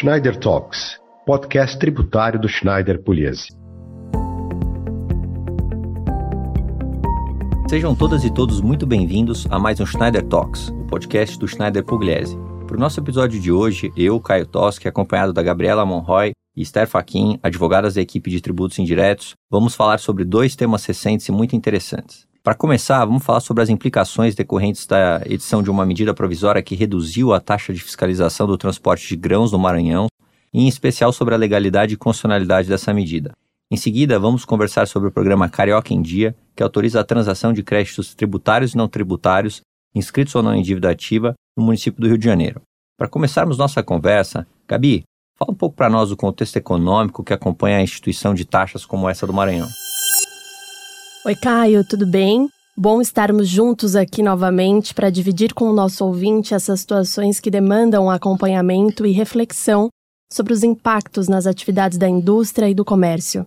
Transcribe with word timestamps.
Schneider 0.00 0.38
Talks, 0.38 0.96
podcast 1.26 1.76
tributário 1.76 2.38
do 2.38 2.48
Schneider 2.48 3.02
Pugliese. 3.02 3.48
Sejam 7.68 7.96
todas 7.96 8.22
e 8.22 8.32
todos 8.32 8.60
muito 8.60 8.86
bem-vindos 8.86 9.44
a 9.50 9.58
mais 9.58 9.80
um 9.80 9.86
Schneider 9.86 10.24
Talks, 10.24 10.68
o 10.68 10.86
podcast 10.86 11.36
do 11.36 11.48
Schneider 11.48 11.84
Pugliese. 11.84 12.38
Para 12.68 12.76
o 12.76 12.78
nosso 12.78 13.00
episódio 13.00 13.40
de 13.40 13.50
hoje, 13.50 13.90
eu, 13.96 14.20
Caio 14.20 14.46
Toschi, 14.46 14.86
acompanhado 14.86 15.32
da 15.32 15.42
Gabriela 15.42 15.84
Monroy 15.84 16.30
e 16.54 16.62
Esther 16.62 16.86
Faquin, 16.86 17.40
advogadas 17.42 17.94
da 17.94 18.00
equipe 18.00 18.30
de 18.30 18.40
tributos 18.40 18.78
indiretos, 18.78 19.34
vamos 19.50 19.74
falar 19.74 19.98
sobre 19.98 20.24
dois 20.24 20.54
temas 20.54 20.86
recentes 20.86 21.28
e 21.28 21.32
muito 21.32 21.56
interessantes. 21.56 22.24
Para 22.48 22.54
começar, 22.54 23.04
vamos 23.04 23.22
falar 23.22 23.40
sobre 23.40 23.62
as 23.62 23.68
implicações 23.68 24.34
decorrentes 24.34 24.86
da 24.86 25.20
edição 25.26 25.62
de 25.62 25.70
uma 25.70 25.84
medida 25.84 26.14
provisória 26.14 26.62
que 26.62 26.74
reduziu 26.74 27.34
a 27.34 27.40
taxa 27.40 27.74
de 27.74 27.80
fiscalização 27.82 28.46
do 28.46 28.56
transporte 28.56 29.06
de 29.06 29.16
grãos 29.16 29.52
no 29.52 29.58
Maranhão, 29.58 30.06
e 30.50 30.62
em 30.62 30.66
especial 30.66 31.12
sobre 31.12 31.34
a 31.34 31.36
legalidade 31.36 31.92
e 31.92 31.96
constitucionalidade 31.98 32.66
dessa 32.66 32.94
medida. 32.94 33.34
Em 33.70 33.76
seguida, 33.76 34.18
vamos 34.18 34.46
conversar 34.46 34.88
sobre 34.88 35.10
o 35.10 35.12
programa 35.12 35.46
Carioca 35.50 35.92
em 35.92 36.00
Dia, 36.00 36.34
que 36.56 36.62
autoriza 36.62 36.98
a 37.00 37.04
transação 37.04 37.52
de 37.52 37.62
créditos 37.62 38.14
tributários 38.14 38.72
e 38.72 38.78
não 38.78 38.88
tributários, 38.88 39.60
inscritos 39.94 40.34
ou 40.34 40.42
não 40.42 40.54
em 40.54 40.62
dívida 40.62 40.88
ativa, 40.88 41.34
no 41.54 41.62
município 41.62 42.00
do 42.00 42.08
Rio 42.08 42.16
de 42.16 42.24
Janeiro. 42.24 42.62
Para 42.96 43.08
começarmos 43.08 43.58
nossa 43.58 43.82
conversa, 43.82 44.46
Gabi, 44.66 45.02
fala 45.38 45.52
um 45.52 45.54
pouco 45.54 45.76
para 45.76 45.90
nós 45.90 46.08
do 46.08 46.16
contexto 46.16 46.56
econômico 46.56 47.22
que 47.22 47.34
acompanha 47.34 47.76
a 47.76 47.82
instituição 47.82 48.32
de 48.32 48.46
taxas 48.46 48.86
como 48.86 49.06
essa 49.06 49.26
do 49.26 49.34
Maranhão. 49.34 49.68
Oi, 51.28 51.36
Caio, 51.36 51.84
tudo 51.84 52.06
bem? 52.06 52.48
Bom 52.74 53.02
estarmos 53.02 53.46
juntos 53.46 53.94
aqui 53.94 54.22
novamente 54.22 54.94
para 54.94 55.10
dividir 55.10 55.52
com 55.52 55.66
o 55.66 55.74
nosso 55.74 56.02
ouvinte 56.06 56.54
essas 56.54 56.80
situações 56.80 57.38
que 57.38 57.50
demandam 57.50 58.08
acompanhamento 58.08 59.04
e 59.04 59.12
reflexão 59.12 59.90
sobre 60.32 60.54
os 60.54 60.62
impactos 60.62 61.28
nas 61.28 61.46
atividades 61.46 61.98
da 61.98 62.08
indústria 62.08 62.70
e 62.70 62.74
do 62.74 62.82
comércio. 62.82 63.44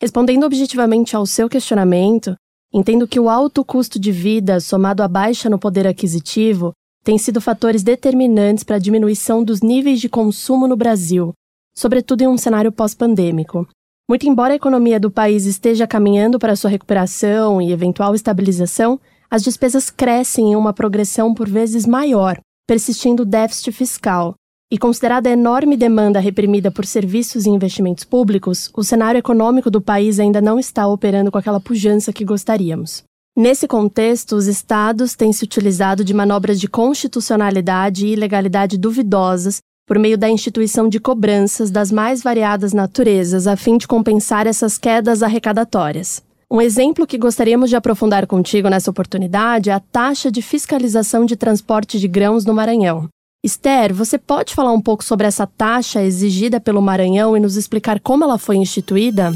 Respondendo 0.00 0.44
objetivamente 0.44 1.16
ao 1.16 1.26
seu 1.26 1.48
questionamento, 1.48 2.36
entendo 2.72 3.08
que 3.08 3.18
o 3.18 3.28
alto 3.28 3.64
custo 3.64 3.98
de 3.98 4.12
vida, 4.12 4.60
somado 4.60 5.02
à 5.02 5.08
baixa 5.08 5.50
no 5.50 5.58
poder 5.58 5.88
aquisitivo, 5.88 6.70
tem 7.02 7.18
sido 7.18 7.40
fatores 7.40 7.82
determinantes 7.82 8.62
para 8.62 8.76
a 8.76 8.78
diminuição 8.78 9.42
dos 9.42 9.60
níveis 9.60 10.00
de 10.00 10.08
consumo 10.08 10.68
no 10.68 10.76
Brasil, 10.76 11.32
sobretudo 11.76 12.22
em 12.22 12.28
um 12.28 12.38
cenário 12.38 12.70
pós-pandêmico. 12.70 13.66
Muito 14.10 14.26
embora 14.26 14.54
a 14.54 14.56
economia 14.56 14.98
do 14.98 15.10
país 15.10 15.44
esteja 15.44 15.86
caminhando 15.86 16.38
para 16.38 16.56
sua 16.56 16.70
recuperação 16.70 17.60
e 17.60 17.72
eventual 17.72 18.14
estabilização, 18.14 18.98
as 19.30 19.42
despesas 19.42 19.90
crescem 19.90 20.52
em 20.52 20.56
uma 20.56 20.72
progressão 20.72 21.34
por 21.34 21.46
vezes 21.46 21.84
maior, 21.84 22.40
persistindo 22.66 23.22
o 23.22 23.26
déficit 23.26 23.70
fiscal. 23.70 24.34
E 24.72 24.78
considerada 24.78 25.28
a 25.28 25.32
enorme 25.32 25.76
demanda 25.76 26.20
reprimida 26.20 26.70
por 26.70 26.86
serviços 26.86 27.44
e 27.44 27.50
investimentos 27.50 28.04
públicos, 28.04 28.70
o 28.74 28.82
cenário 28.82 29.18
econômico 29.18 29.70
do 29.70 29.80
país 29.80 30.18
ainda 30.18 30.40
não 30.40 30.58
está 30.58 30.86
operando 30.86 31.30
com 31.30 31.36
aquela 31.36 31.60
pujança 31.60 32.10
que 32.10 32.24
gostaríamos. 32.24 33.04
Nesse 33.36 33.68
contexto, 33.68 34.36
os 34.36 34.46
estados 34.46 35.14
têm 35.14 35.34
se 35.34 35.44
utilizado 35.44 36.02
de 36.02 36.14
manobras 36.14 36.58
de 36.58 36.66
constitucionalidade 36.66 38.06
e 38.06 38.14
ilegalidade 38.14 38.78
duvidosas 38.78 39.60
por 39.88 39.98
meio 39.98 40.18
da 40.18 40.28
instituição 40.28 40.86
de 40.86 41.00
cobranças 41.00 41.70
das 41.70 41.90
mais 41.90 42.22
variadas 42.22 42.74
naturezas, 42.74 43.46
a 43.46 43.56
fim 43.56 43.78
de 43.78 43.88
compensar 43.88 44.46
essas 44.46 44.76
quedas 44.76 45.22
arrecadatórias. 45.22 46.22
Um 46.50 46.60
exemplo 46.60 47.06
que 47.06 47.16
gostaríamos 47.16 47.70
de 47.70 47.76
aprofundar 47.76 48.26
contigo 48.26 48.68
nessa 48.68 48.90
oportunidade 48.90 49.70
é 49.70 49.72
a 49.72 49.80
taxa 49.80 50.30
de 50.30 50.42
fiscalização 50.42 51.24
de 51.24 51.36
transporte 51.36 51.98
de 51.98 52.06
grãos 52.06 52.44
no 52.44 52.52
Maranhão. 52.52 53.08
Esther, 53.42 53.94
você 53.94 54.18
pode 54.18 54.54
falar 54.54 54.72
um 54.72 54.80
pouco 54.80 55.02
sobre 55.02 55.26
essa 55.26 55.46
taxa 55.46 56.02
exigida 56.02 56.60
pelo 56.60 56.82
Maranhão 56.82 57.36
e 57.36 57.40
nos 57.40 57.56
explicar 57.56 57.98
como 57.98 58.24
ela 58.24 58.36
foi 58.36 58.56
instituída? 58.56 59.32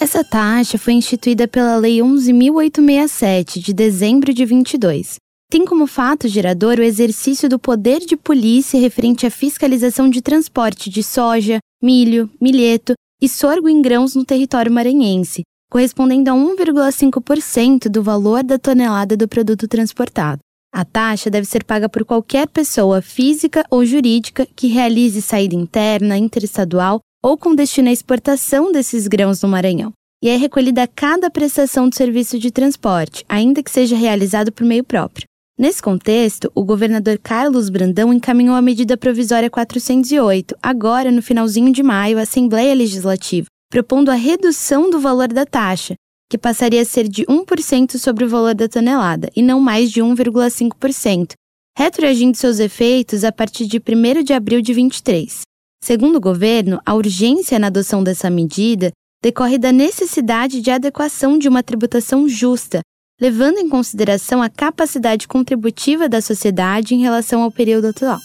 Essa 0.00 0.22
taxa 0.22 0.76
foi 0.76 0.92
instituída 0.92 1.48
pela 1.48 1.76
Lei 1.76 1.98
11.867, 1.98 3.58
de 3.60 3.72
dezembro 3.72 4.34
de 4.34 4.44
22, 4.44 5.16
tem 5.54 5.64
como 5.64 5.86
fato 5.86 6.26
gerador 6.26 6.80
o 6.80 6.82
exercício 6.82 7.48
do 7.48 7.60
poder 7.60 8.00
de 8.00 8.16
polícia 8.16 8.76
referente 8.80 9.24
à 9.24 9.30
fiscalização 9.30 10.10
de 10.10 10.20
transporte 10.20 10.90
de 10.90 11.00
soja, 11.00 11.60
milho, 11.80 12.28
milheto 12.40 12.94
e 13.22 13.28
sorgo 13.28 13.68
em 13.68 13.80
grãos 13.80 14.16
no 14.16 14.24
território 14.24 14.72
maranhense, 14.72 15.42
correspondendo 15.70 16.28
a 16.28 16.34
1,5% 16.34 17.88
do 17.88 18.02
valor 18.02 18.42
da 18.42 18.58
tonelada 18.58 19.16
do 19.16 19.28
produto 19.28 19.68
transportado. 19.68 20.40
A 20.74 20.84
taxa 20.84 21.30
deve 21.30 21.46
ser 21.46 21.62
paga 21.62 21.88
por 21.88 22.04
qualquer 22.04 22.48
pessoa 22.48 23.00
física 23.00 23.64
ou 23.70 23.86
jurídica 23.86 24.48
que 24.56 24.66
realize 24.66 25.22
saída 25.22 25.54
interna, 25.54 26.18
interestadual 26.18 26.98
ou 27.24 27.38
com 27.38 27.54
destino 27.54 27.90
à 27.90 27.92
exportação 27.92 28.72
desses 28.72 29.06
grãos 29.06 29.40
no 29.40 29.48
Maranhão. 29.48 29.92
E 30.20 30.28
é 30.28 30.36
recolhida 30.36 30.82
a 30.82 30.88
cada 30.88 31.30
prestação 31.30 31.88
de 31.88 31.94
serviço 31.94 32.40
de 32.40 32.50
transporte, 32.50 33.24
ainda 33.28 33.62
que 33.62 33.70
seja 33.70 33.94
realizado 33.94 34.50
por 34.50 34.66
meio 34.66 34.82
próprio. 34.82 35.28
Nesse 35.56 35.80
contexto, 35.80 36.50
o 36.52 36.64
governador 36.64 37.16
Carlos 37.16 37.68
Brandão 37.68 38.12
encaminhou 38.12 38.56
a 38.56 38.62
medida 38.62 38.96
provisória 38.96 39.48
408, 39.48 40.56
agora 40.60 41.12
no 41.12 41.22
finalzinho 41.22 41.72
de 41.72 41.80
maio, 41.80 42.18
à 42.18 42.22
Assembleia 42.22 42.74
Legislativa, 42.74 43.46
propondo 43.70 44.08
a 44.08 44.14
redução 44.14 44.90
do 44.90 44.98
valor 44.98 45.28
da 45.28 45.46
taxa, 45.46 45.94
que 46.28 46.36
passaria 46.36 46.82
a 46.82 46.84
ser 46.84 47.06
de 47.06 47.24
1% 47.26 47.98
sobre 47.98 48.24
o 48.24 48.28
valor 48.28 48.52
da 48.52 48.68
tonelada 48.68 49.30
e 49.36 49.42
não 49.42 49.60
mais 49.60 49.92
de 49.92 50.02
1,5%, 50.02 51.34
retroagindo 51.78 52.36
seus 52.36 52.58
efeitos 52.58 53.22
a 53.22 53.30
partir 53.30 53.66
de 53.66 53.78
1 53.78 54.24
de 54.24 54.32
abril 54.32 54.60
de 54.60 54.74
23. 54.74 55.42
Segundo 55.80 56.16
o 56.16 56.20
governo, 56.20 56.80
a 56.84 56.94
urgência 56.94 57.60
na 57.60 57.68
adoção 57.68 58.02
dessa 58.02 58.28
medida 58.28 58.90
decorre 59.22 59.56
da 59.56 59.70
necessidade 59.70 60.60
de 60.60 60.72
adequação 60.72 61.38
de 61.38 61.48
uma 61.48 61.62
tributação 61.62 62.28
justa 62.28 62.80
levando 63.24 63.56
em 63.56 63.70
consideração 63.70 64.42
a 64.42 64.50
capacidade 64.50 65.26
contributiva 65.26 66.10
da 66.10 66.20
sociedade 66.20 66.94
em 66.94 67.00
relação 67.00 67.40
ao 67.40 67.50
período 67.50 67.86
atual. 67.86 68.18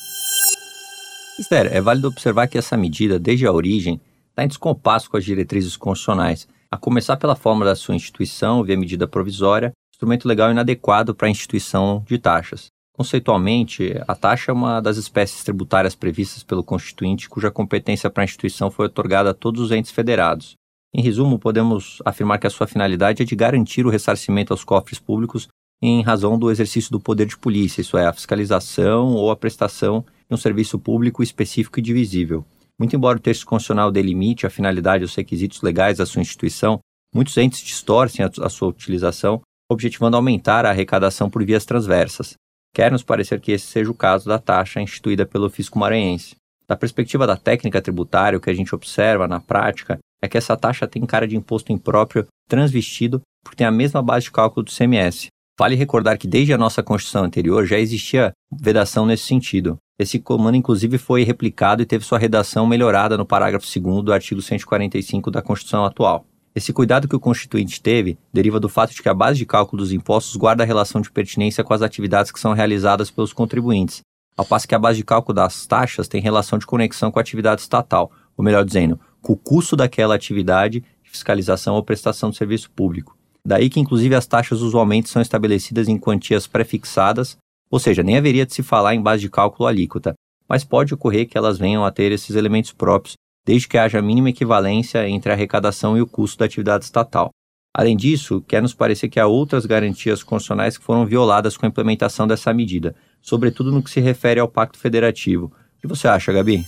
Esther, 1.39 1.73
é 1.73 1.79
válido 1.79 2.09
observar 2.09 2.47
que 2.47 2.57
essa 2.57 2.75
medida, 2.75 3.17
desde 3.17 3.47
a 3.47 3.53
origem, 3.53 4.01
está 4.29 4.43
em 4.43 4.49
descompasso 4.49 5.09
com 5.09 5.15
as 5.15 5.23
diretrizes 5.23 5.77
constitucionais, 5.77 6.49
a 6.69 6.75
começar 6.75 7.15
pela 7.15 7.33
forma 7.33 7.63
da 7.63 7.77
sua 7.77 7.95
instituição 7.95 8.61
via 8.61 8.75
medida 8.75 9.07
provisória, 9.07 9.71
instrumento 9.89 10.27
legal 10.27 10.51
inadequado 10.51 11.15
para 11.15 11.29
a 11.29 11.31
instituição 11.31 12.03
de 12.05 12.17
taxas. 12.17 12.65
Conceitualmente, 12.91 13.95
a 14.05 14.13
taxa 14.13 14.51
é 14.51 14.53
uma 14.53 14.81
das 14.81 14.97
espécies 14.97 15.45
tributárias 15.45 15.95
previstas 15.95 16.43
pelo 16.43 16.61
Constituinte 16.61 17.29
cuja 17.29 17.49
competência 17.49 18.09
para 18.09 18.23
a 18.23 18.25
instituição 18.25 18.69
foi 18.69 18.87
otorgada 18.87 19.29
a 19.29 19.33
todos 19.33 19.61
os 19.61 19.71
entes 19.71 19.91
federados, 19.91 20.57
em 20.93 21.01
resumo, 21.01 21.37
podemos 21.37 22.01
afirmar 22.03 22.39
que 22.39 22.47
a 22.47 22.49
sua 22.49 22.65
finalidade 22.65 23.21
é 23.21 23.25
de 23.25 23.35
garantir 23.35 23.85
o 23.85 23.89
ressarcimento 23.89 24.51
aos 24.51 24.63
cofres 24.63 24.99
públicos 24.99 25.47
em 25.81 26.01
razão 26.01 26.37
do 26.37 26.49
exercício 26.49 26.91
do 26.91 26.99
poder 26.99 27.25
de 27.25 27.37
polícia, 27.37 27.81
isso 27.81 27.97
é, 27.97 28.05
a 28.05 28.13
fiscalização 28.13 29.13
ou 29.13 29.31
a 29.31 29.35
prestação 29.35 30.03
de 30.27 30.33
um 30.33 30.37
serviço 30.37 30.77
público 30.79 31.23
específico 31.23 31.79
e 31.79 31.81
divisível. 31.81 32.43
Muito 32.77 32.95
embora 32.95 33.17
o 33.17 33.21
texto 33.21 33.45
constitucional 33.45 33.91
delimite 33.91 34.47
a 34.47 34.49
finalidade 34.49 35.03
e 35.03 35.05
os 35.05 35.15
requisitos 35.15 35.61
legais 35.61 35.97
da 35.97 36.05
sua 36.05 36.21
instituição, 36.21 36.79
muitos 37.13 37.37
entes 37.37 37.61
distorcem 37.61 38.25
a, 38.25 38.49
sua 38.49 38.69
utilização, 38.69 39.41
objetivando 39.71 40.17
aumentar 40.17 40.65
a 40.65 40.69
arrecadação 40.69 41.29
por 41.29 41.45
vias 41.45 41.65
transversas. 41.65 42.33
Quer 42.73 42.91
nos 42.91 43.03
parecer 43.03 43.39
que 43.39 43.51
esse 43.51 43.65
seja 43.65 43.91
o 43.91 43.95
caso 43.95 44.27
da 44.27 44.39
taxa 44.39 44.81
instituída 44.81 45.25
pelo 45.25 45.49
fisco 45.49 45.77
maranhense. 45.77 46.35
Da 46.67 46.75
perspectiva 46.75 47.25
da 47.25 47.35
técnica 47.35 47.81
tributária, 47.81 48.37
o 48.37 48.41
que 48.41 48.49
a 48.49 48.53
gente 48.53 48.73
observa 48.75 49.27
na 49.27 49.39
prática 49.39 49.99
é 50.21 50.27
que 50.27 50.37
essa 50.37 50.55
taxa 50.57 50.87
tem 50.87 51.05
cara 51.05 51.27
de 51.27 51.35
imposto 51.35 51.71
impróprio 51.71 52.27
transvestido 52.47 53.21
porque 53.43 53.57
tem 53.57 53.67
a 53.67 53.71
mesma 53.71 54.01
base 54.01 54.25
de 54.25 54.31
cálculo 54.31 54.65
do 54.65 54.71
CMS. 54.71 55.27
Vale 55.57 55.75
recordar 55.75 56.17
que 56.17 56.27
desde 56.27 56.53
a 56.53 56.57
nossa 56.57 56.81
Constituição 56.81 57.23
anterior 57.23 57.65
já 57.65 57.77
existia 57.77 58.31
vedação 58.51 59.05
nesse 59.05 59.23
sentido. 59.23 59.77
Esse 59.99 60.19
comando, 60.19 60.55
inclusive, 60.55 60.97
foi 60.97 61.23
replicado 61.23 61.81
e 61.81 61.85
teve 61.85 62.05
sua 62.05 62.17
redação 62.17 62.65
melhorada 62.65 63.17
no 63.17 63.25
parágrafo 63.25 63.67
2 63.67 64.03
do 64.03 64.13
artigo 64.13 64.41
145 64.41 65.29
da 65.29 65.41
Constituição 65.41 65.83
atual. 65.83 66.25
Esse 66.55 66.71
cuidado 66.71 67.07
que 67.07 67.15
o 67.15 67.19
Constituinte 67.19 67.81
teve 67.81 68.17
deriva 68.33 68.59
do 68.59 68.69
fato 68.69 68.93
de 68.93 69.01
que 69.01 69.09
a 69.09 69.13
base 69.13 69.37
de 69.37 69.45
cálculo 69.45 69.81
dos 69.81 69.91
impostos 69.91 70.35
guarda 70.35 70.63
a 70.63 70.65
relação 70.65 71.01
de 71.01 71.11
pertinência 71.11 71.63
com 71.63 71.73
as 71.73 71.81
atividades 71.81 72.31
que 72.31 72.39
são 72.39 72.53
realizadas 72.53 73.11
pelos 73.11 73.33
contribuintes, 73.33 74.01
ao 74.35 74.45
passo 74.45 74.67
que 74.67 74.73
a 74.73 74.79
base 74.79 74.97
de 74.97 75.03
cálculo 75.03 75.35
das 75.35 75.67
taxas 75.67 76.07
tem 76.07 76.21
relação 76.21 76.57
de 76.57 76.65
conexão 76.65 77.11
com 77.11 77.19
a 77.19 77.21
atividade 77.21 77.61
estatal, 77.61 78.09
ou 78.37 78.43
melhor 78.43 78.63
dizendo, 78.63 78.97
com 79.21 79.33
o 79.33 79.37
custo 79.37 79.75
daquela 79.75 80.15
atividade 80.15 80.83
de 81.03 81.09
fiscalização 81.09 81.75
ou 81.75 81.83
prestação 81.83 82.29
de 82.29 82.37
serviço 82.37 82.69
público. 82.71 83.17
Daí 83.45 83.69
que, 83.69 83.79
inclusive, 83.79 84.15
as 84.15 84.27
taxas 84.27 84.61
usualmente 84.61 85.09
são 85.09 85.21
estabelecidas 85.21 85.87
em 85.87 85.97
quantias 85.97 86.45
prefixadas, 86.47 87.37
ou 87.69 87.79
seja, 87.79 88.03
nem 88.03 88.17
haveria 88.17 88.45
de 88.45 88.53
se 88.53 88.63
falar 88.63 88.95
em 88.95 89.01
base 89.01 89.21
de 89.21 89.29
cálculo 89.29 89.67
alíquota, 89.67 90.13
mas 90.47 90.63
pode 90.63 90.93
ocorrer 90.93 91.27
que 91.27 91.37
elas 91.37 91.57
venham 91.57 91.85
a 91.85 91.91
ter 91.91 92.11
esses 92.11 92.35
elementos 92.35 92.71
próprios, 92.71 93.15
desde 93.45 93.67
que 93.67 93.77
haja 93.77 93.99
a 93.99 94.01
mínima 94.01 94.29
equivalência 94.29 95.07
entre 95.07 95.31
a 95.31 95.35
arrecadação 95.35 95.97
e 95.97 96.01
o 96.01 96.07
custo 96.07 96.39
da 96.39 96.45
atividade 96.45 96.85
estatal. 96.85 97.29
Além 97.75 97.95
disso, 97.95 98.43
quer 98.47 98.61
nos 98.61 98.73
parecer 98.73 99.09
que 99.09 99.19
há 99.19 99.27
outras 99.27 99.65
garantias 99.65 100.23
constitucionais 100.23 100.77
que 100.77 100.83
foram 100.83 101.05
violadas 101.05 101.55
com 101.55 101.65
a 101.65 101.69
implementação 101.69 102.27
dessa 102.27 102.53
medida, 102.53 102.95
sobretudo 103.21 103.71
no 103.71 103.83
que 103.83 103.91
se 103.91 103.99
refere 103.99 104.39
ao 104.39 104.47
Pacto 104.47 104.79
Federativo, 104.79 105.53
O 105.79 105.81
que 105.81 105.87
você 105.87 106.09
acha, 106.09 106.33
Gabi? 106.33 106.65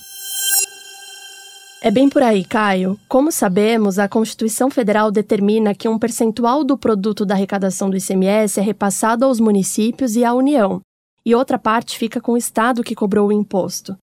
É 1.84 1.90
bem 1.90 2.08
por 2.08 2.22
aí, 2.22 2.46
Caio. 2.46 2.96
Como 3.10 3.32
sabemos, 3.32 3.98
a 3.98 4.08
Constituição 4.08 4.70
Federal 4.70 5.10
determina 5.10 5.74
que 5.74 5.90
um 5.90 5.98
percentual 5.98 6.64
do 6.64 6.78
produto 6.78 7.26
da 7.26 7.34
arrecadação 7.34 7.90
do 7.90 7.98
ICMS 7.98 8.60
é 8.60 8.62
repassado 8.62 9.26
aos 9.26 9.40
municípios 9.40 10.16
e 10.16 10.24
à 10.24 10.32
União, 10.32 10.80
e 11.26 11.34
outra 11.34 11.58
parte 11.58 11.98
fica 11.98 12.22
com 12.22 12.34
o 12.34 12.38
Estado 12.38 12.84
que 12.84 12.94
cobrou 12.94 13.30
o 13.30 13.32
imposto. 13.32 13.98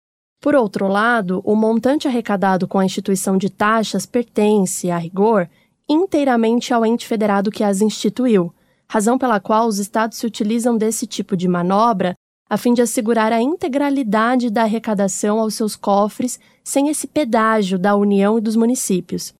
Por 0.41 0.55
outro 0.55 0.87
lado, 0.87 1.41
o 1.43 1.53
montante 1.53 2.07
arrecadado 2.07 2.65
com 2.65 2.79
a 2.79 2.85
instituição 2.85 3.37
de 3.37 3.49
taxas 3.49 4.05
pertence, 4.05 4.89
a 4.89 4.97
rigor, 4.97 5.49
inteiramente 5.89 6.73
ao 6.73 6.85
ente 6.85 7.05
federado 7.05 7.51
que 7.51 7.63
as 7.63 7.81
instituiu, 7.81 8.53
razão 8.87 9.17
pela 9.17 9.41
qual 9.41 9.67
os 9.67 9.79
estados 9.79 10.17
se 10.17 10.25
utilizam 10.25 10.77
desse 10.77 11.05
tipo 11.05 11.35
de 11.35 11.49
manobra 11.49 12.15
a 12.49 12.57
fim 12.57 12.73
de 12.73 12.81
assegurar 12.81 13.33
a 13.33 13.41
integralidade 13.41 14.49
da 14.49 14.63
arrecadação 14.63 15.39
aos 15.39 15.55
seus 15.55 15.75
cofres 15.75 16.39
sem 16.63 16.89
esse 16.89 17.07
pedágio 17.07 17.79
da 17.79 17.95
União 17.95 18.37
e 18.37 18.41
dos 18.41 18.55
municípios. 18.55 19.33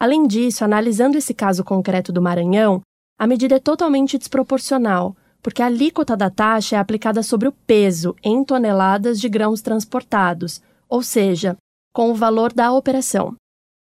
Além 0.00 0.26
disso, 0.26 0.64
analisando 0.64 1.16
esse 1.16 1.32
caso 1.34 1.64
concreto 1.64 2.12
do 2.12 2.22
Maranhão, 2.22 2.82
a 3.18 3.26
medida 3.26 3.56
é 3.56 3.58
totalmente 3.58 4.18
desproporcional, 4.18 5.16
porque 5.42 5.62
a 5.62 5.66
alíquota 5.66 6.16
da 6.16 6.28
taxa 6.28 6.76
é 6.76 6.78
aplicada 6.78 7.22
sobre 7.22 7.48
o 7.48 7.52
peso 7.52 8.14
em 8.22 8.44
toneladas 8.44 9.20
de 9.20 9.28
grãos 9.28 9.62
transportados, 9.62 10.60
ou 10.88 11.02
seja, 11.02 11.56
com 11.94 12.10
o 12.10 12.14
valor 12.14 12.52
da 12.52 12.72
operação. 12.72 13.34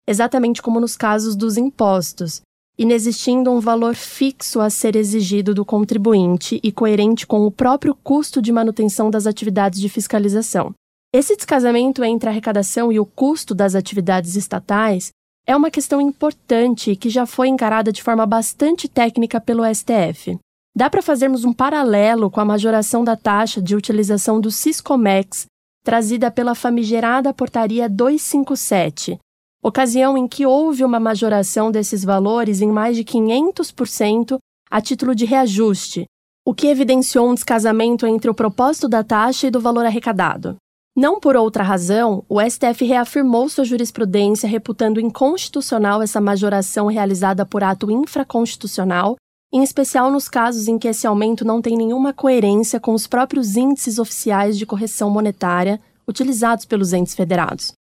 Exatamente 0.07 0.62
como 0.62 0.79
nos 0.79 0.95
casos 0.95 1.35
dos 1.35 1.57
impostos, 1.57 2.41
inexistindo 2.77 3.51
um 3.51 3.60
valor 3.60 3.95
fixo 3.95 4.60
a 4.60 4.69
ser 4.69 4.95
exigido 4.95 5.54
do 5.54 5.63
contribuinte 5.63 6.60
e 6.62 6.72
coerente 6.72 7.25
com 7.25 7.45
o 7.45 7.51
próprio 7.51 7.95
custo 7.95 8.42
de 8.42 8.51
manutenção 8.51 9.10
das 9.10 9.25
atividades 9.25 9.80
de 9.80 9.89
fiscalização. 9.89 10.74
Esse 11.13 11.36
descasamento 11.36 12.04
entre 12.04 12.27
a 12.27 12.31
arrecadação 12.31 12.92
e 12.92 13.00
o 13.00 13.06
custo 13.06 13.56
das 13.56 13.75
atividades 13.75 14.36
estatais 14.36 15.12
é 15.48 15.56
uma 15.56 15.72
questão 15.72 16.01
importante 16.01 16.95
que 16.95 17.10
já 17.10 17.25
foi 17.25 17.48
encarada 17.48 17.92
de 17.92 18.04
forma 18.04 18.25
bastante 18.25 18.89
técnica 18.89 19.39
pelo 19.39 19.63
STF. 19.74 20.38
Dá 20.75 20.89
para 20.89 21.01
fazermos 21.01 21.45
um 21.45 21.54
paralelo 21.54 22.30
com 22.30 22.42
a 22.42 22.45
majoração 22.45 23.04
da 23.04 23.16
taxa 23.16 23.62
de 23.62 23.75
utilização 23.75 24.42
do 24.42 24.51
Siscomex, 24.51 25.45
trazida 25.86 26.30
pela 26.30 26.54
famigerada 26.54 27.33
Portaria 27.33 27.88
257, 27.88 29.18
ocasião 29.67 30.15
em 30.15 30.27
que 30.27 30.45
houve 30.45 30.85
uma 30.85 31.00
majoração 31.00 31.71
desses 31.71 32.03
valores 32.03 32.62
em 32.62 32.71
mais 32.71 32.95
de 32.95 33.03
500% 33.03 34.38
a 34.69 34.79
título 34.79 35.15
de 35.15 35.25
reajuste, 35.25 36.06
o 36.45 36.53
que 36.53 36.67
evidenciou 36.67 37.27
um 37.27 37.33
descasamento 37.33 38.06
entre 38.06 38.29
o 38.29 38.35
propósito 38.35 38.88
da 38.88 39.03
taxa 39.03 39.47
e 39.47 39.50
do 39.50 39.59
valor 39.59 39.83
arrecadado. 39.83 40.56
Não 40.95 41.19
por 41.19 41.35
outra 41.35 41.63
razão, 41.63 42.23
o 42.29 42.39
STF 42.39 42.85
reafirmou 42.85 43.50
sua 43.50 43.65
jurisprudência 43.65 44.47
reputando 44.47 45.00
inconstitucional 45.00 46.00
essa 46.03 46.21
majoração 46.21 46.85
realizada 46.85 47.44
por 47.44 47.63
ato 47.63 47.89
infraconstitucional, 47.89 49.15
em 49.51 49.63
especial 49.63 50.12
nos 50.12 50.29
casos 50.29 50.67
em 50.67 50.77
que 50.77 50.88
esse 50.88 51.07
aumento 51.07 51.44
não 51.44 51.59
tem 51.59 51.75
nenhuma 51.75 52.13
coerência 52.13 52.79
com 52.79 52.94
os 52.94 53.07
próprios 53.07 53.56
índices 53.56 53.97
oficiais 53.97 54.59
de 54.59 54.65
correção 54.65 55.09
monetária 55.09 55.81
utilizados 56.07 56.65
pelos 56.65 56.94
entes 56.94 57.15
federados. 57.15 57.73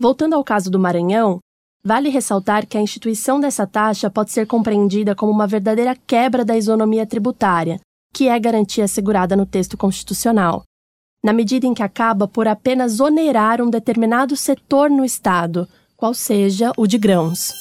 Voltando 0.00 0.34
ao 0.34 0.44
caso 0.44 0.70
do 0.70 0.78
Maranhão, 0.78 1.40
vale 1.82 2.08
ressaltar 2.08 2.66
que 2.66 2.78
a 2.78 2.80
instituição 2.80 3.40
dessa 3.40 3.66
taxa 3.66 4.08
pode 4.08 4.30
ser 4.30 4.46
compreendida 4.46 5.12
como 5.12 5.32
uma 5.32 5.46
verdadeira 5.46 5.96
quebra 6.06 6.44
da 6.44 6.56
isonomia 6.56 7.04
tributária, 7.04 7.80
que 8.14 8.28
é 8.28 8.38
garantia 8.38 8.84
assegurada 8.84 9.34
no 9.34 9.44
texto 9.44 9.76
constitucional, 9.76 10.62
na 11.24 11.32
medida 11.32 11.66
em 11.66 11.74
que 11.74 11.82
acaba 11.82 12.28
por 12.28 12.46
apenas 12.46 13.00
onerar 13.00 13.60
um 13.60 13.68
determinado 13.68 14.36
setor 14.36 14.88
no 14.88 15.04
Estado, 15.04 15.68
qual 15.96 16.14
seja 16.14 16.70
o 16.76 16.86
de 16.86 16.96
grãos. 16.96 17.52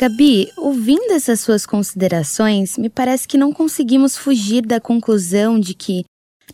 Gabi, 0.00 0.50
ouvindo 0.56 1.12
essas 1.12 1.40
suas 1.40 1.66
considerações, 1.66 2.78
me 2.78 2.88
parece 2.88 3.28
que 3.28 3.36
não 3.36 3.52
conseguimos 3.52 4.16
fugir 4.16 4.64
da 4.64 4.80
conclusão 4.80 5.60
de 5.60 5.74
que 5.74 6.04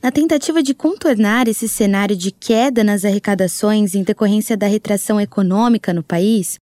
na 0.03 0.11
tentativa 0.11 0.63
de 0.63 0.75
contornar 0.75 1.49
esse 1.49 1.69
cenário 1.69 2.17
de 2.17 2.31
queda 2.31 2.85
nas 2.85 3.05
arrecadações 3.05 3.95
em 3.95 4.03
decorrência 4.03 4.57
da 4.57 4.67
retração 4.67 5.21
econômica 5.21 5.93
no 5.93 6.03
país, 6.03 6.57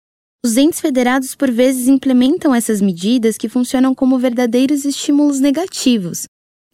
os 0.45 0.57
entes 0.57 0.81
federados 0.81 1.35
por 1.35 1.51
vezes 1.51 1.87
implementam 1.87 2.55
essas 2.55 2.81
medidas 2.81 3.37
que 3.37 3.49
funcionam 3.49 3.95
como 3.95 4.19
verdadeiros 4.19 4.85
estímulos 4.85 5.39
negativos, 5.39 6.25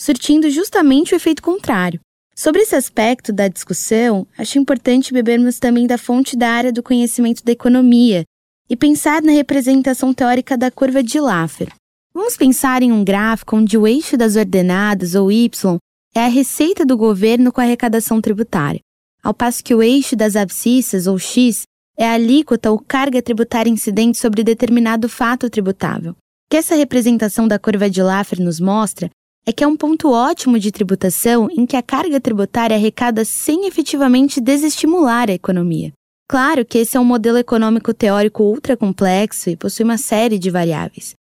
surtindo 0.01 0.49
justamente 0.51 1.15
o 1.15 1.17
efeito 1.17 1.43
contrário. 1.43 2.01
Sobre 2.35 2.63
esse 2.63 2.77
aspecto 2.77 3.33
da 3.33 3.49
discussão, 3.49 4.27
acho 4.37 4.59
importante 4.59 5.13
bebermos 5.13 5.59
também 5.59 5.87
da 5.87 5.97
fonte 5.97 6.37
da 6.37 6.49
área 6.51 6.73
do 6.73 6.83
conhecimento 6.83 7.43
da 7.43 7.53
economia 7.53 8.25
e 8.69 8.77
pensar 8.77 9.23
na 9.23 9.33
representação 9.33 10.13
teórica 10.13 10.57
da 10.57 10.71
curva 10.71 11.03
de 11.03 11.19
Laffer. 11.19 11.73
Vamos 12.13 12.37
pensar 12.37 12.83
em 12.83 12.93
um 12.93 13.03
gráfico 13.03 13.57
onde 13.57 13.77
o 13.77 13.87
eixo 13.87 14.17
das 14.17 14.37
ordenadas, 14.37 15.15
ou 15.15 15.33
Y, 15.33 15.79
é 16.17 16.25
a 16.25 16.29
receita 16.29 16.87
do 16.87 16.97
governo 16.97 17.53
com 17.53 17.61
a 17.61 17.65
arrecadação 17.65 18.23
tributária, 18.23 18.81
ao 19.23 19.35
passo 19.35 19.63
que 19.63 19.75
o 19.75 19.83
eixo 19.83 20.17
das 20.17 20.35
abscissas, 20.35 21.07
ou 21.07 21.19
X, 21.19 21.65
é 21.95 22.09
a 22.09 22.15
alíquota 22.15 22.71
ou 22.71 22.79
carga 22.79 23.21
tributária 23.21 23.69
incidente 23.69 24.17
sobre 24.17 24.43
determinado 24.43 25.11
fato 25.11 25.51
tributável. 25.51 26.13
O 26.13 26.17
que 26.51 26.57
essa 26.57 26.75
representação 26.75 27.47
da 27.47 27.59
curva 27.59 27.91
de 27.91 28.03
Laffer 28.03 28.41
nos 28.41 28.59
mostra 28.59 29.11
é 29.47 29.53
que 29.53 29.63
é 29.63 29.67
um 29.67 29.77
ponto 29.77 30.11
ótimo 30.11 30.59
de 30.59 30.73
tributação 30.73 31.51
em 31.51 31.67
que 31.67 31.77
a 31.77 31.83
carga 31.83 32.19
tributária 32.19 32.77
arrecada 32.77 33.23
sem 33.23 33.67
efetivamente 33.67 34.41
desestimular 34.41 35.29
a 35.29 35.35
economia. 35.35 35.93
Claro 36.27 36.65
que 36.65 36.79
esse 36.79 36.97
é 36.97 37.01
um 37.01 37.05
modelo 37.05 37.37
econômico 37.37 37.93
teórico 37.93 38.43
ultra 38.43 38.75
complexo 38.75 39.51
e 39.51 39.57
possui 39.57 39.85
uma 39.85 39.99
série 39.99 40.39
de 40.39 40.51
variáveis, 40.51 41.13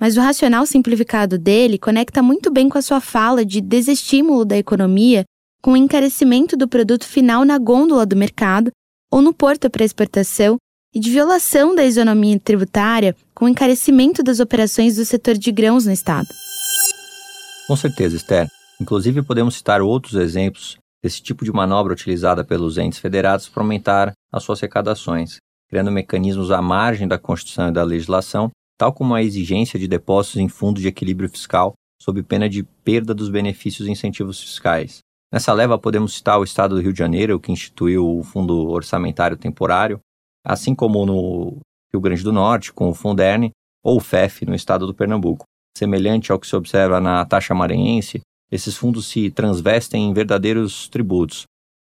mas 0.00 0.16
o 0.16 0.20
racional 0.20 0.66
simplificado 0.66 1.38
dele 1.38 1.78
conecta 1.78 2.22
muito 2.22 2.50
bem 2.50 2.68
com 2.68 2.78
a 2.78 2.82
sua 2.82 3.00
fala 3.00 3.44
de 3.44 3.60
desestímulo 3.60 4.44
da 4.44 4.56
economia 4.56 5.24
com 5.62 5.72
o 5.72 5.76
encarecimento 5.76 6.56
do 6.56 6.68
produto 6.68 7.06
final 7.06 7.44
na 7.44 7.58
gôndola 7.58 8.04
do 8.04 8.16
mercado 8.16 8.70
ou 9.10 9.22
no 9.22 9.32
porto 9.32 9.70
para 9.70 9.84
exportação 9.84 10.56
e 10.94 11.00
de 11.00 11.10
violação 11.10 11.74
da 11.74 11.84
isonomia 11.84 12.38
tributária 12.38 13.16
com 13.34 13.46
o 13.46 13.48
encarecimento 13.48 14.22
das 14.22 14.40
operações 14.40 14.96
do 14.96 15.04
setor 15.04 15.36
de 15.36 15.50
grãos 15.50 15.86
no 15.86 15.92
Estado. 15.92 16.28
Com 17.66 17.76
certeza, 17.76 18.16
Esther. 18.16 18.48
Inclusive, 18.80 19.22
podemos 19.22 19.56
citar 19.56 19.80
outros 19.80 20.14
exemplos 20.14 20.76
desse 21.02 21.22
tipo 21.22 21.44
de 21.44 21.52
manobra 21.52 21.92
utilizada 21.92 22.44
pelos 22.44 22.76
entes 22.78 22.98
federados 22.98 23.48
para 23.48 23.62
aumentar 23.62 24.12
as 24.32 24.42
suas 24.42 24.58
arrecadações, 24.58 25.36
criando 25.68 25.90
mecanismos 25.90 26.50
à 26.50 26.60
margem 26.60 27.08
da 27.08 27.18
Constituição 27.18 27.68
e 27.68 27.72
da 27.72 27.82
legislação 27.82 28.50
tal 28.78 28.92
como 28.92 29.14
a 29.14 29.22
exigência 29.22 29.78
de 29.78 29.88
depósitos 29.88 30.40
em 30.40 30.48
fundos 30.48 30.82
de 30.82 30.88
equilíbrio 30.88 31.28
fiscal, 31.28 31.74
sob 32.00 32.22
pena 32.22 32.48
de 32.48 32.62
perda 32.62 33.14
dos 33.14 33.28
benefícios 33.28 33.88
e 33.88 33.90
incentivos 33.90 34.40
fiscais. 34.40 34.98
Nessa 35.32 35.52
leva, 35.52 35.78
podemos 35.78 36.14
citar 36.14 36.38
o 36.38 36.44
Estado 36.44 36.74
do 36.74 36.80
Rio 36.80 36.92
de 36.92 36.98
Janeiro, 36.98 37.40
que 37.40 37.50
instituiu 37.50 38.18
o 38.18 38.22
Fundo 38.22 38.68
Orçamentário 38.68 39.36
Temporário, 39.36 39.98
assim 40.44 40.74
como 40.74 41.04
no 41.06 41.58
Rio 41.92 42.00
Grande 42.00 42.22
do 42.22 42.32
Norte, 42.32 42.72
com 42.72 42.88
o 42.88 42.94
Funderne, 42.94 43.50
ou 43.82 43.96
o 43.96 44.00
FEF, 44.00 44.44
no 44.46 44.54
estado 44.54 44.86
do 44.86 44.94
Pernambuco. 44.94 45.44
Semelhante 45.76 46.30
ao 46.30 46.38
que 46.38 46.46
se 46.46 46.54
observa 46.54 47.00
na 47.00 47.24
taxa 47.24 47.54
maranhense, 47.54 48.20
esses 48.50 48.76
fundos 48.76 49.06
se 49.06 49.30
transvestem 49.30 50.08
em 50.08 50.14
verdadeiros 50.14 50.88
tributos, 50.88 51.44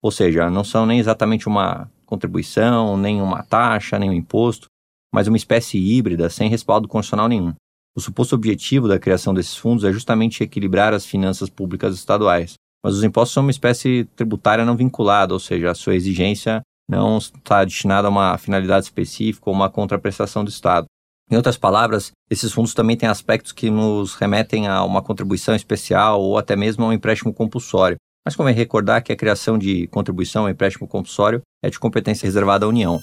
ou 0.03 0.11
seja, 0.11 0.50
não 0.50 0.63
são 0.63 0.85
nem 0.85 1.00
exatamente 1.00 1.47
uma 1.47 1.89
contribuição, 2.05 2.97
nem 2.97 3.21
uma 3.21 3.43
taxa, 3.43 3.97
nem 3.97 4.09
um 4.09 4.13
imposto, 4.13 4.67
mas 5.13 5.27
uma 5.27 5.37
espécie 5.37 5.77
híbrida 5.77 6.29
sem 6.29 6.49
respaldo 6.49 6.87
constitucional 6.87 7.27
nenhum. 7.27 7.53
O 7.95 7.99
suposto 7.99 8.35
objetivo 8.35 8.87
da 8.87 8.99
criação 8.99 9.33
desses 9.33 9.55
fundos 9.55 9.83
é 9.83 9.91
justamente 9.91 10.43
equilibrar 10.43 10.93
as 10.93 11.05
finanças 11.05 11.49
públicas 11.49 11.95
estaduais. 11.95 12.53
Mas 12.83 12.95
os 12.95 13.03
impostos 13.03 13.33
são 13.33 13.43
uma 13.43 13.51
espécie 13.51 14.05
tributária 14.15 14.65
não 14.65 14.75
vinculada, 14.75 15.33
ou 15.33 15.39
seja, 15.39 15.71
a 15.71 15.75
sua 15.75 15.95
exigência 15.95 16.61
não 16.89 17.17
está 17.17 17.63
destinada 17.63 18.07
a 18.07 18.11
uma 18.11 18.37
finalidade 18.37 18.85
específica 18.85 19.49
ou 19.49 19.55
uma 19.55 19.69
contraprestação 19.69 20.43
do 20.43 20.49
Estado. 20.49 20.85
Em 21.29 21.35
outras 21.35 21.57
palavras, 21.57 22.11
esses 22.29 22.51
fundos 22.51 22.73
também 22.73 22.97
têm 22.97 23.07
aspectos 23.07 23.51
que 23.51 23.69
nos 23.69 24.15
remetem 24.15 24.67
a 24.67 24.83
uma 24.83 25.01
contribuição 25.01 25.55
especial 25.55 26.21
ou 26.21 26.37
até 26.37 26.55
mesmo 26.55 26.83
a 26.83 26.87
um 26.89 26.93
empréstimo 26.93 27.33
compulsório. 27.33 27.97
Mas 28.25 28.35
convém 28.35 28.53
recordar 28.53 29.01
que 29.01 29.11
a 29.11 29.15
criação 29.15 29.57
de 29.57 29.87
contribuição 29.87 30.43
ou 30.43 30.49
empréstimo 30.49 30.87
compulsório 30.87 31.41
é 31.63 31.69
de 31.69 31.79
competência 31.79 32.25
reservada 32.25 32.65
à 32.65 32.69
União. 32.69 32.99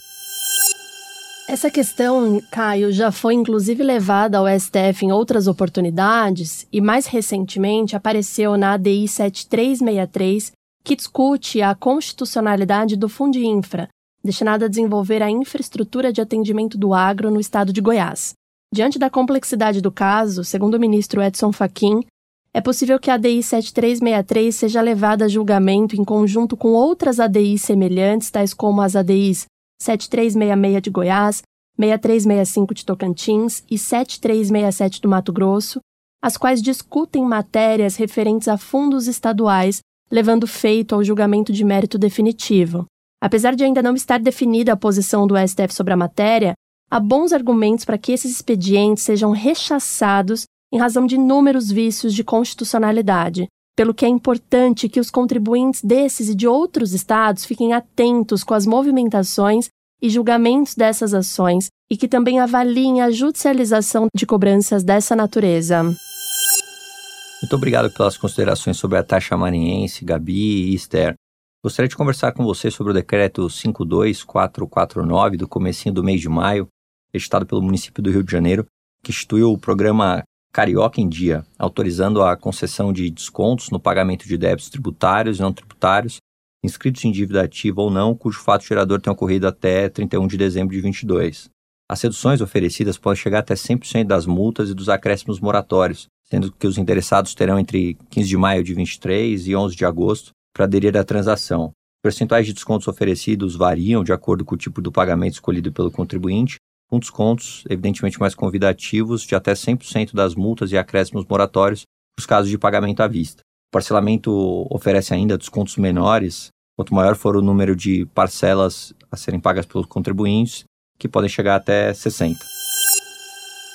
Essa 1.48 1.70
questão, 1.70 2.42
Caio, 2.52 2.92
já 2.92 3.10
foi 3.10 3.32
inclusive 3.32 3.82
levada 3.82 4.36
ao 4.36 4.46
STF 4.46 5.06
em 5.06 5.12
outras 5.12 5.46
oportunidades 5.46 6.68
e 6.70 6.78
mais 6.78 7.06
recentemente 7.06 7.96
apareceu 7.96 8.58
na 8.58 8.74
ADI 8.74 9.08
7363, 9.08 10.52
que 10.84 10.94
discute 10.94 11.62
a 11.62 11.74
constitucionalidade 11.74 12.96
do 12.96 13.10
Infra, 13.36 13.88
destinado 14.22 14.66
a 14.66 14.68
desenvolver 14.68 15.22
a 15.22 15.30
infraestrutura 15.30 16.12
de 16.12 16.20
atendimento 16.20 16.76
do 16.76 16.92
agro 16.92 17.30
no 17.30 17.40
estado 17.40 17.72
de 17.72 17.80
Goiás. 17.80 18.34
Diante 18.70 18.98
da 18.98 19.08
complexidade 19.08 19.80
do 19.80 19.90
caso, 19.90 20.44
segundo 20.44 20.74
o 20.74 20.80
ministro 20.80 21.22
Edson 21.22 21.50
Fachin, 21.50 22.04
é 22.52 22.60
possível 22.60 22.98
que 22.98 23.10
a 23.10 23.14
ADI 23.14 23.42
7363 23.42 24.54
seja 24.54 24.82
levada 24.82 25.24
a 25.24 25.28
julgamento 25.28 25.96
em 25.96 26.04
conjunto 26.04 26.58
com 26.58 26.74
outras 26.74 27.18
ADIs 27.18 27.62
semelhantes, 27.62 28.30
tais 28.30 28.52
como 28.52 28.82
as 28.82 28.94
ADIs 28.94 29.46
7366 29.80 30.82
de 30.82 30.90
Goiás, 30.90 31.42
6365 31.78 32.74
de 32.74 32.84
Tocantins 32.84 33.62
e 33.70 33.78
7367 33.78 35.00
do 35.00 35.08
Mato 35.08 35.32
Grosso, 35.32 35.80
as 36.22 36.36
quais 36.36 36.60
discutem 36.60 37.24
matérias 37.24 37.96
referentes 37.96 38.48
a 38.48 38.58
fundos 38.58 39.06
estaduais, 39.06 39.80
levando 40.10 40.46
feito 40.46 40.94
ao 40.94 41.04
julgamento 41.04 41.52
de 41.52 41.64
mérito 41.64 41.96
definitivo. 41.96 42.86
Apesar 43.20 43.54
de 43.54 43.64
ainda 43.64 43.82
não 43.82 43.94
estar 43.94 44.18
definida 44.18 44.72
a 44.72 44.76
posição 44.76 45.26
do 45.26 45.34
STF 45.36 45.72
sobre 45.72 45.92
a 45.92 45.96
matéria, 45.96 46.54
há 46.90 46.98
bons 46.98 47.32
argumentos 47.32 47.84
para 47.84 47.98
que 47.98 48.12
esses 48.12 48.30
expedientes 48.30 49.04
sejam 49.04 49.30
rechaçados 49.30 50.44
em 50.72 50.78
razão 50.78 51.06
de 51.06 51.14
inúmeros 51.14 51.70
vícios 51.70 52.14
de 52.14 52.24
constitucionalidade, 52.24 53.46
pelo 53.78 53.94
que 53.94 54.04
é 54.04 54.08
importante 54.08 54.88
que 54.88 54.98
os 54.98 55.08
contribuintes 55.08 55.84
desses 55.84 56.28
e 56.28 56.34
de 56.34 56.48
outros 56.48 56.92
estados 56.92 57.44
fiquem 57.44 57.72
atentos 57.72 58.42
com 58.42 58.52
as 58.52 58.66
movimentações 58.66 59.68
e 60.02 60.10
julgamentos 60.10 60.74
dessas 60.74 61.14
ações 61.14 61.68
e 61.88 61.96
que 61.96 62.08
também 62.08 62.40
avaliem 62.40 63.02
a 63.02 63.08
judicialização 63.12 64.08
de 64.12 64.26
cobranças 64.26 64.82
dessa 64.82 65.14
natureza. 65.14 65.84
Muito 65.84 67.54
obrigado 67.54 67.88
pelas 67.92 68.18
considerações 68.18 68.76
sobre 68.76 68.98
a 68.98 69.04
taxa 69.04 69.36
maranhense, 69.36 70.04
Gabi 70.04 70.72
e 70.72 70.74
Esther. 70.74 71.14
Gostaria 71.62 71.88
de 71.88 71.96
conversar 71.96 72.32
com 72.32 72.42
você 72.42 72.72
sobre 72.72 72.90
o 72.90 72.94
decreto 72.94 73.48
52449 73.48 75.36
do 75.36 75.46
comecinho 75.46 75.94
do 75.94 76.02
mês 76.02 76.20
de 76.20 76.28
maio, 76.28 76.66
editado 77.14 77.46
pelo 77.46 77.62
município 77.62 78.02
do 78.02 78.10
Rio 78.10 78.24
de 78.24 78.32
Janeiro, 78.32 78.66
que 79.04 79.12
instituiu 79.12 79.52
o 79.52 79.58
programa 79.58 80.24
Carioca 80.52 81.00
em 81.00 81.08
Dia, 81.08 81.44
autorizando 81.58 82.22
a 82.22 82.36
concessão 82.36 82.92
de 82.92 83.10
descontos 83.10 83.70
no 83.70 83.78
pagamento 83.78 84.26
de 84.26 84.36
débitos 84.36 84.70
tributários 84.70 85.38
e 85.38 85.42
não 85.42 85.52
tributários, 85.52 86.16
inscritos 86.64 87.04
em 87.04 87.12
dívida 87.12 87.42
ativa 87.42 87.80
ou 87.80 87.90
não, 87.90 88.14
cujo 88.14 88.40
fato 88.40 88.64
gerador 88.64 89.00
tenha 89.00 89.12
ocorrido 89.12 89.46
até 89.46 89.88
31 89.88 90.26
de 90.26 90.36
dezembro 90.36 90.74
de 90.74 90.80
22. 90.80 91.48
As 91.90 92.02
reduções 92.02 92.40
oferecidas 92.40 92.98
podem 92.98 93.20
chegar 93.20 93.38
até 93.38 93.54
100% 93.54 94.04
das 94.04 94.26
multas 94.26 94.68
e 94.68 94.74
dos 94.74 94.88
acréscimos 94.88 95.40
moratórios, 95.40 96.06
sendo 96.24 96.52
que 96.52 96.66
os 96.66 96.76
interessados 96.76 97.34
terão 97.34 97.58
entre 97.58 97.96
15 98.10 98.28
de 98.28 98.36
maio 98.36 98.62
de 98.62 98.74
23 98.74 99.46
e 99.46 99.56
11 99.56 99.74
de 99.74 99.84
agosto 99.86 100.32
para 100.52 100.66
aderir 100.66 100.96
à 100.96 101.04
transação. 101.04 101.66
Os 101.68 102.02
percentuais 102.02 102.46
de 102.46 102.52
descontos 102.52 102.86
oferecidos 102.86 103.56
variam 103.56 104.04
de 104.04 104.12
acordo 104.12 104.44
com 104.44 104.54
o 104.54 104.58
tipo 104.58 104.82
do 104.82 104.92
pagamento 104.92 105.34
escolhido 105.34 105.72
pelo 105.72 105.90
contribuinte, 105.90 106.56
com 106.88 106.98
descontos 106.98 107.64
evidentemente 107.68 108.18
mais 108.18 108.34
convidativos 108.34 109.22
de 109.22 109.34
até 109.34 109.52
100% 109.52 110.14
das 110.14 110.34
multas 110.34 110.72
e 110.72 110.78
acréscimos 110.78 111.24
moratórios 111.28 111.82
nos 112.18 112.26
casos 112.26 112.50
de 112.50 112.58
pagamento 112.58 113.00
à 113.00 113.06
vista. 113.06 113.42
O 113.68 113.72
parcelamento 113.72 114.66
oferece 114.70 115.12
ainda 115.12 115.38
descontos 115.38 115.76
menores, 115.76 116.48
quanto 116.76 116.94
maior 116.94 117.14
for 117.14 117.36
o 117.36 117.42
número 117.42 117.76
de 117.76 118.06
parcelas 118.06 118.94
a 119.12 119.16
serem 119.16 119.38
pagas 119.38 119.66
pelos 119.66 119.86
contribuintes, 119.86 120.64
que 120.98 121.08
podem 121.08 121.28
chegar 121.28 121.56
até 121.56 121.92
60. 121.92 122.38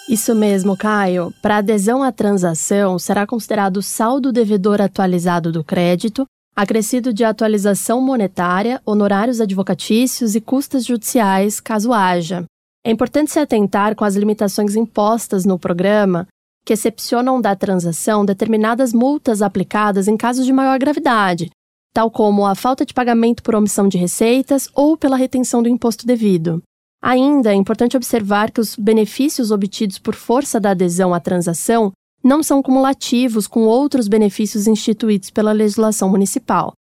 Isso 0.09 0.35
mesmo, 0.35 0.75
Caio. 0.75 1.33
Para 1.41 1.57
adesão 1.57 2.03
à 2.03 2.11
transação, 2.11 2.99
será 2.99 3.25
considerado 3.25 3.77
o 3.77 3.81
saldo 3.81 4.33
devedor 4.33 4.81
atualizado 4.81 5.51
do 5.51 5.63
crédito, 5.63 6.25
acrescido 6.55 7.13
de 7.13 7.23
atualização 7.23 8.01
monetária, 8.01 8.81
honorários 8.85 9.39
advocatícios 9.39 10.35
e 10.35 10.41
custas 10.41 10.85
judiciais, 10.85 11.61
caso 11.61 11.93
haja. 11.93 12.43
É 12.85 12.91
importante 12.91 13.31
se 13.31 13.39
atentar 13.39 13.95
com 13.95 14.03
as 14.03 14.15
limitações 14.15 14.75
impostas 14.75 15.45
no 15.45 15.57
programa, 15.57 16.27
que 16.65 16.73
excepcionam 16.73 17.39
da 17.39 17.55
transação 17.55 18.25
determinadas 18.25 18.93
multas 18.93 19.41
aplicadas 19.41 20.07
em 20.07 20.17
casos 20.17 20.45
de 20.45 20.51
maior 20.51 20.77
gravidade, 20.77 21.49
tal 21.93 22.11
como 22.11 22.45
a 22.45 22.55
falta 22.55 22.85
de 22.85 22.93
pagamento 22.93 23.41
por 23.41 23.55
omissão 23.55 23.87
de 23.87 23.97
receitas 23.97 24.69
ou 24.73 24.97
pela 24.97 25.15
retenção 25.15 25.63
do 25.63 25.69
imposto 25.69 26.05
devido. 26.05 26.61
Ainda 27.01 27.51
é 27.51 27.55
importante 27.55 27.97
observar 27.97 28.51
que 28.51 28.61
os 28.61 28.75
benefícios 28.75 29.51
obtidos 29.51 29.97
por 29.97 30.15
força 30.15 30.59
da 30.59 30.71
adesão 30.71 31.13
à 31.13 31.19
transação 31.19 31.91
não 32.23 32.41
são 32.41 32.63
cumulativos 32.63 33.47
com 33.47 33.65
outros 33.65 34.07
benefícios 34.07 34.67
instituídos 34.67 35.29
pela 35.29 35.51
legislação 35.51 36.09
municipal. 36.09 36.73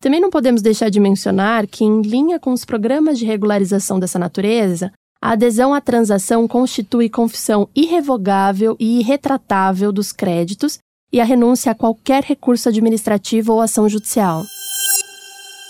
Também 0.00 0.20
não 0.20 0.30
podemos 0.30 0.62
deixar 0.62 0.88
de 0.88 0.98
mencionar 0.98 1.66
que, 1.66 1.84
em 1.84 2.02
linha 2.02 2.38
com 2.38 2.52
os 2.52 2.64
programas 2.64 3.18
de 3.18 3.24
regularização 3.24 3.98
dessa 3.98 4.18
natureza, 4.18 4.92
a 5.20 5.32
adesão 5.32 5.74
à 5.74 5.80
transação 5.80 6.46
constitui 6.46 7.08
confissão 7.08 7.68
irrevogável 7.74 8.76
e 8.78 9.00
irretratável 9.00 9.92
dos 9.92 10.12
créditos 10.12 10.78
e 11.12 11.20
a 11.20 11.24
renúncia 11.24 11.72
a 11.72 11.74
qualquer 11.74 12.22
recurso 12.22 12.68
administrativo 12.68 13.52
ou 13.52 13.60
ação 13.60 13.88
judicial. 13.88 14.44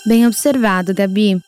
Bem 0.05 0.27
observado, 0.27 0.93
Gabi. 0.93 1.39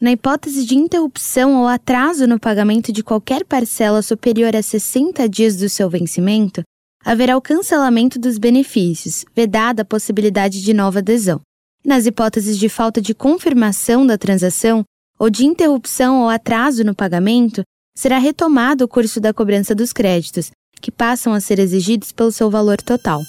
Na 0.00 0.12
hipótese 0.12 0.64
de 0.64 0.76
interrupção 0.76 1.60
ou 1.60 1.66
atraso 1.66 2.26
no 2.26 2.38
pagamento 2.38 2.92
de 2.92 3.02
qualquer 3.02 3.44
parcela 3.44 4.00
superior 4.00 4.54
a 4.54 4.62
60 4.62 5.28
dias 5.28 5.56
do 5.56 5.68
seu 5.68 5.90
vencimento, 5.90 6.62
haverá 7.04 7.36
o 7.36 7.42
cancelamento 7.42 8.18
dos 8.18 8.38
benefícios, 8.38 9.24
vedada 9.34 9.82
a 9.82 9.84
possibilidade 9.84 10.62
de 10.62 10.72
nova 10.72 11.00
adesão. 11.00 11.40
Nas 11.84 12.06
hipóteses 12.06 12.56
de 12.56 12.68
falta 12.68 13.00
de 13.00 13.14
confirmação 13.14 14.06
da 14.06 14.16
transação, 14.16 14.84
ou 15.18 15.28
de 15.28 15.44
interrupção 15.44 16.22
ou 16.22 16.28
atraso 16.28 16.84
no 16.84 16.94
pagamento, 16.94 17.62
será 17.96 18.18
retomado 18.18 18.84
o 18.84 18.88
curso 18.88 19.20
da 19.20 19.34
cobrança 19.34 19.74
dos 19.74 19.92
créditos, 19.92 20.50
que 20.80 20.92
passam 20.92 21.34
a 21.34 21.40
ser 21.40 21.58
exigidos 21.58 22.12
pelo 22.12 22.30
seu 22.30 22.48
valor 22.48 22.80
total. 22.80 23.20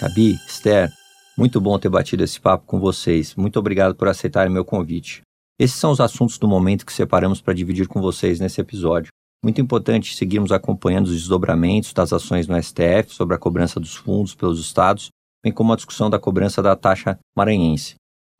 Gabi, 0.00 0.38
Esther, 0.46 0.90
muito 1.36 1.60
bom 1.60 1.78
ter 1.78 1.88
batido 1.88 2.24
esse 2.24 2.40
papo 2.40 2.64
com 2.66 2.80
vocês. 2.80 3.34
Muito 3.34 3.58
obrigado 3.58 3.94
por 3.94 4.08
aceitarem 4.08 4.52
meu 4.52 4.64
convite. 4.64 5.22
Esses 5.58 5.76
são 5.76 5.90
os 5.90 6.00
assuntos 6.00 6.38
do 6.38 6.48
momento 6.48 6.86
que 6.86 6.92
separamos 6.92 7.40
para 7.40 7.54
dividir 7.54 7.86
com 7.86 8.00
vocês 8.00 8.40
nesse 8.40 8.60
episódio. 8.60 9.10
Muito 9.44 9.60
importante 9.60 10.16
seguirmos 10.16 10.50
acompanhando 10.50 11.06
os 11.06 11.12
desdobramentos 11.12 11.92
das 11.92 12.12
ações 12.12 12.48
no 12.48 12.60
STF 12.60 13.10
sobre 13.10 13.36
a 13.36 13.38
cobrança 13.38 13.78
dos 13.78 13.94
fundos 13.94 14.34
pelos 14.34 14.58
estados, 14.58 15.10
bem 15.44 15.52
como 15.52 15.72
a 15.72 15.76
discussão 15.76 16.08
da 16.08 16.18
cobrança 16.18 16.62
da 16.62 16.74
taxa 16.74 17.18
maranhense. 17.36 17.94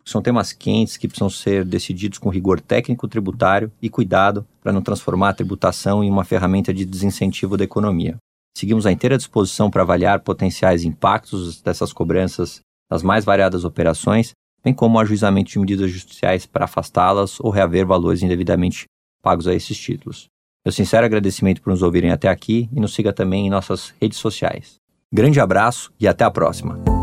São 0.05 0.21
temas 0.21 0.53
quentes 0.53 0.97
que 0.97 1.09
precisam 1.09 1.31
ser 1.31 1.65
decididos 1.65 2.19
com 2.19 2.29
rigor 2.29 2.61
técnico 2.61 3.09
tributário 3.09 3.73
e 3.81 3.89
cuidado 3.89 4.47
para 4.63 4.73
não 4.73 4.83
transformar 4.83 5.31
a 5.31 5.35
tributação 5.35 6.05
em 6.05 6.11
uma 6.11 6.25
ferramenta 6.25 6.75
de 6.75 6.85
desincentivo 6.85 7.57
da 7.57 7.65
economia. 7.65 8.17
Seguimos 8.57 8.87
à 8.87 8.93
inteira 8.93 9.17
disposição 9.17 9.71
para 9.71 9.83
avaliar 9.83 10.21
potenciais 10.21 10.85
impactos 10.85 11.61
dessas 11.61 11.93
cobranças 11.93 12.61
nas 12.91 13.03
mais 13.03 13.25
variadas 13.25 13.65
operações, 13.65 14.33
bem 14.63 14.75
como 14.75 14.97
o 14.97 15.01
ajuizamento 15.01 15.51
de 15.51 15.59
medidas 15.59 15.91
judiciais 15.91 16.47
para 16.47 16.67
afastá-las 16.67 17.41
ou 17.41 17.51
reaver 17.51 17.87
valores 17.87 18.23
indevidamente 18.23 18.85
pagos 19.23 19.49
a 19.49 19.55
esses 19.55 19.77
títulos. 19.77 20.27
Meu 20.65 20.73
sincero 20.73 21.05
agradecimento 21.05 21.61
por 21.61 21.71
nos 21.71 21.83
ouvirem 21.83 22.11
até 22.11 22.29
aqui 22.29 22.69
e 22.73 22.81
nos 22.81 22.95
siga 22.95 23.13
também 23.13 23.47
em 23.47 23.51
nossas 23.51 23.95
redes 24.01 24.19
sociais. 24.19 24.77
Grande 25.13 25.41
abraço 25.41 25.93
e 25.99 26.07
até 26.07 26.25
a 26.25 26.31
próxima! 26.31 26.94